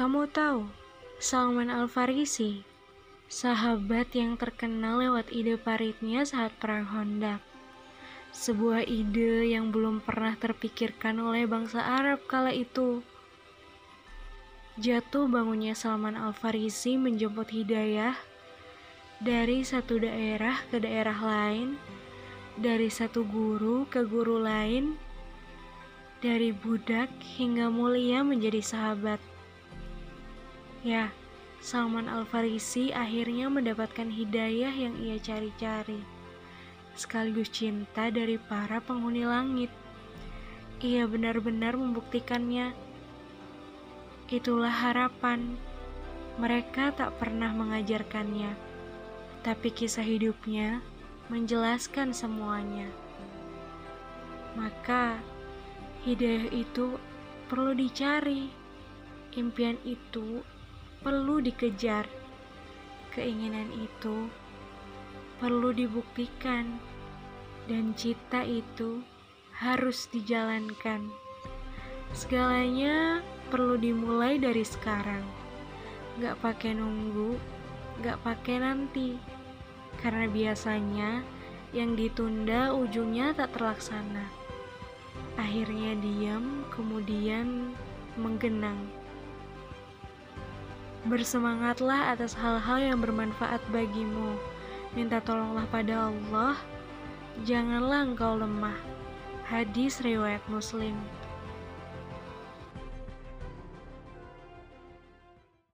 [0.00, 0.64] Kamu tahu,
[1.20, 2.64] Salman Al-Farisi,
[3.28, 7.36] sahabat yang terkenal lewat ide paritnya saat Perang Honda.
[8.32, 13.04] Sebuah ide yang belum pernah terpikirkan oleh bangsa Arab kala itu.
[14.80, 18.16] Jatuh bangunnya Salman Al-Farisi menjemput hidayah
[19.20, 21.76] dari satu daerah ke daerah lain,
[22.56, 24.96] dari satu guru ke guru lain,
[26.24, 29.39] dari budak hingga mulia menjadi sahabat.
[30.80, 31.12] Ya,
[31.60, 36.00] Salman Al-Farisi akhirnya mendapatkan hidayah yang ia cari-cari,
[36.96, 39.68] sekaligus cinta dari para penghuni langit.
[40.80, 42.72] Ia benar-benar membuktikannya.
[44.32, 45.60] Itulah harapan.
[46.40, 48.56] Mereka tak pernah mengajarkannya,
[49.44, 50.80] tapi kisah hidupnya
[51.28, 52.88] menjelaskan semuanya.
[54.56, 55.20] Maka,
[56.00, 56.96] Hidayah itu
[57.52, 58.48] perlu dicari,
[59.36, 60.40] impian itu
[61.00, 62.04] perlu dikejar,
[63.16, 64.28] keinginan itu
[65.40, 66.76] perlu dibuktikan,
[67.64, 69.00] dan cita itu
[69.56, 71.08] harus dijalankan.
[72.12, 75.24] Segalanya perlu dimulai dari sekarang,
[76.20, 77.40] gak pakai nunggu,
[78.04, 79.16] gak pakai nanti,
[80.04, 81.24] karena biasanya
[81.72, 84.28] yang ditunda ujungnya tak terlaksana.
[85.40, 87.72] Akhirnya diam, kemudian
[88.20, 88.99] menggenang.
[91.10, 94.38] Bersemangatlah atas hal-hal yang bermanfaat bagimu.
[94.94, 96.54] Minta tolonglah pada Allah.
[97.42, 98.78] Janganlah engkau lemah.
[99.42, 100.94] Hadis riwayat Muslim.